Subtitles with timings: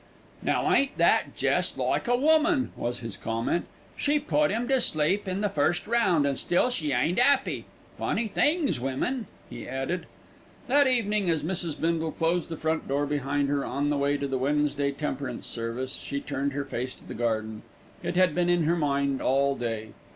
[0.41, 3.65] "Now ain't that jest like a woman?" was his comment.
[3.95, 7.65] "She put 'im to sleep in the first round, an' still she ain't 'appy.
[7.99, 10.07] Funny things, women," he added.
[10.65, 11.79] That evening as Mrs.
[11.79, 15.93] Bindle closed the front door behind her on her way to the Wednesday temperance service,
[15.97, 17.61] she turned her face to the garden;
[18.01, 19.89] it had been in her mind all day.